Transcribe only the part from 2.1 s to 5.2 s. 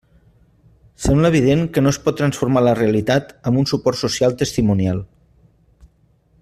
transformar la realitat amb un suport social testimonial.